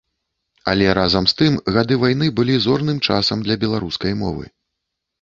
[0.71, 4.45] Але разам з тым гады вайны былі зорным часам для беларускай мовы.